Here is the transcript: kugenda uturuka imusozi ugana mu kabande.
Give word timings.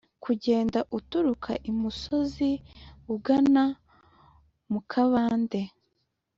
kugenda 0.23 0.79
uturuka 0.97 1.51
imusozi 1.71 2.49
ugana 3.13 3.63
mu 4.71 4.79
kabande. 4.91 5.61